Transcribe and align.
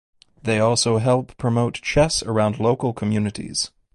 They 0.41 0.59
also 0.59 0.97
help 0.97 1.37
promote 1.37 1.75
chess 1.75 2.23
around 2.23 2.59
local 2.59 2.91
communities. 2.91 3.69